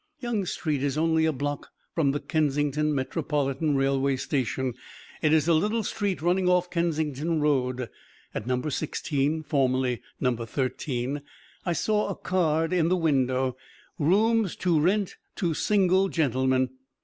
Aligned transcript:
'"Young 0.19 0.47
Street 0.47 0.81
is 0.81 0.97
only 0.97 1.25
a 1.25 1.31
block 1.31 1.69
from 1.93 2.09
the 2.09 2.19
Kensington 2.19 2.95
Metropolitan 2.95 3.75
Railway 3.75 4.15
Station. 4.15 4.73
It 5.21 5.31
is 5.31 5.47
a 5.47 5.53
little 5.53 5.83
street 5.83 6.23
running 6.23 6.49
off 6.49 6.71
Kensington 6.71 7.39
Road. 7.39 7.87
At 8.33 8.47
Number 8.47 8.71
Sixteen 8.71 9.43
(formerly 9.43 10.01
Number 10.19 10.47
Thirteen), 10.47 11.21
I 11.67 11.73
saw 11.73 12.09
a 12.09 12.15
card 12.15 12.73
in 12.73 12.87
the 12.89 12.97
window, 12.97 13.55
"Rooms 13.99 14.55
to 14.55 14.79
Rent 14.79 15.17
to 15.35 15.53
Single 15.53 16.09
Gentlemen." 16.09 16.71